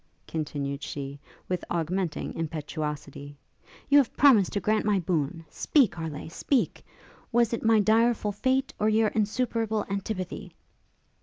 continued 0.25 0.81
she, 0.81 1.19
with 1.47 1.63
augmenting 1.69 2.33
impetuosity; 2.33 3.37
'you 3.87 3.99
have 3.99 4.17
promised 4.17 4.51
to 4.51 4.59
grant 4.59 4.83
my 4.83 4.97
boon, 4.97 5.45
speak, 5.47 5.93
Harleigh, 5.93 6.27
speak! 6.27 6.83
was 7.31 7.53
it 7.53 7.61
my 7.63 7.79
direful 7.79 8.31
fate, 8.31 8.73
or 8.79 8.89
your 8.89 9.09
insuperable 9.09 9.85
antipathy?' 9.91 10.55